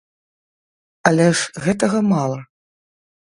[1.09, 2.39] Але ж гэтага мала.